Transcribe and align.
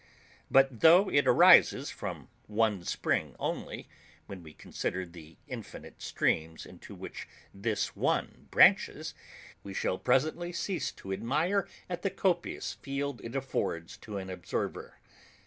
But 0.49 0.79
tho' 0.79 1.09
it 1.09 1.27
arises 1.27 1.91
from 1.91 2.27
one 2.47 2.83
spring 2.85 3.35
only, 3.37 3.87
when 4.25 4.41
we 4.41 4.51
consider 4.51 5.05
the 5.05 5.37
infinite 5.47 6.01
streams 6.01 6.65
into 6.65 6.95
which 6.95 7.27
this 7.53 7.95
one 7.95 8.47
branches, 8.49 9.13
we 9.61 9.75
shall 9.75 9.99
presently 9.99 10.51
cease 10.53 10.91
to 10.93 11.13
admire 11.13 11.67
at 11.87 12.01
the 12.01 12.09
copious 12.09 12.73
field 12.73 13.21
it 13.23 13.35
affords 13.35 13.95
to 13.97 14.17
an 14.17 14.31
observer. 14.31 14.97